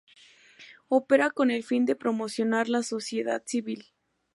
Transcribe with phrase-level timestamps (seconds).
[0.87, 3.93] Opera con el fin de promocionar la sociedad civil.